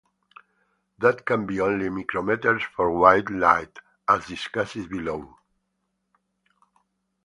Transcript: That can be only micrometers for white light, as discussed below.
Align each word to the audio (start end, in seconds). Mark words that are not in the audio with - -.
That 0.97 1.27
can 1.27 1.45
be 1.45 1.61
only 1.61 1.89
micrometers 1.89 2.63
for 2.75 2.89
white 2.89 3.29
light, 3.29 3.77
as 4.09 4.25
discussed 4.25 4.89
below. 4.89 5.37